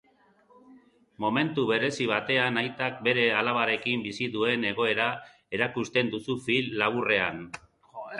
[1.25, 5.11] Momentu berezi batean aitak bere alabarekin bizi duen egoera
[5.59, 7.45] erakusten duzu film laburrean.